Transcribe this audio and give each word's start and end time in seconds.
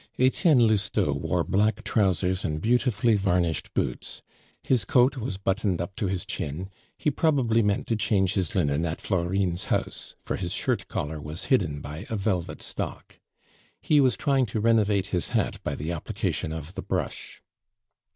Etienne 0.17 0.67
Lousteau 0.67 1.13
wore 1.13 1.43
black 1.43 1.83
trousers 1.83 2.43
and 2.43 2.59
beautifully 2.59 3.13
varnished 3.13 3.71
boots; 3.75 4.23
his 4.63 4.83
coat 4.83 5.15
was 5.17 5.37
buttoned 5.37 5.79
up 5.79 5.95
to 5.95 6.07
his 6.07 6.25
chin; 6.25 6.71
he 6.97 7.11
probably 7.11 7.61
meant 7.61 7.85
to 7.85 7.95
change 7.95 8.33
his 8.33 8.55
linen 8.55 8.83
at 8.83 8.99
Florine's 8.99 9.65
house, 9.65 10.15
for 10.19 10.37
his 10.37 10.53
shirt 10.53 10.87
collar 10.87 11.21
was 11.21 11.43
hidden 11.53 11.81
by 11.81 12.07
a 12.09 12.15
velvet 12.15 12.63
stock. 12.63 13.19
He 13.79 14.01
was 14.01 14.17
trying 14.17 14.47
to 14.47 14.59
renovate 14.59 15.05
his 15.13 15.29
hat 15.37 15.61
by 15.63 15.73
an 15.73 15.91
application 15.91 16.51
of 16.51 16.73
the 16.73 16.81
brush. 16.81 17.43